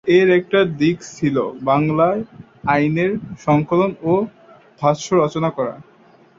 [0.09, 1.35] এর একটা দিক ছিল
[1.61, 2.21] বাংলায়
[2.67, 3.11] আইনের
[3.39, 4.13] সংকলন ও
[4.81, 5.75] ভাষ্য রচনা করা।